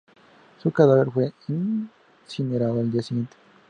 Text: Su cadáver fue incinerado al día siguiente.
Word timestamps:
Su 0.57 0.71
cadáver 0.71 1.11
fue 1.11 1.31
incinerado 1.47 2.79
al 2.79 2.91
día 2.91 3.03
siguiente. 3.03 3.37